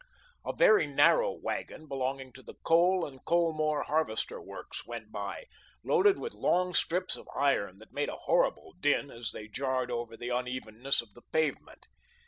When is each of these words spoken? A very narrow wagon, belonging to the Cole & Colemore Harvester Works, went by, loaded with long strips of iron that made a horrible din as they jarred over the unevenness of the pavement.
A 0.43 0.51
very 0.51 0.87
narrow 0.87 1.31
wagon, 1.31 1.85
belonging 1.87 2.33
to 2.33 2.41
the 2.41 2.55
Cole 2.63 3.07
& 3.19 3.23
Colemore 3.27 3.83
Harvester 3.83 4.41
Works, 4.41 4.83
went 4.83 5.11
by, 5.11 5.45
loaded 5.83 6.17
with 6.17 6.33
long 6.33 6.73
strips 6.73 7.15
of 7.15 7.29
iron 7.35 7.77
that 7.77 7.93
made 7.93 8.09
a 8.09 8.15
horrible 8.25 8.73
din 8.79 9.11
as 9.11 9.29
they 9.31 9.47
jarred 9.47 9.91
over 9.91 10.17
the 10.17 10.29
unevenness 10.29 11.03
of 11.03 11.13
the 11.13 11.21
pavement. 11.31 11.85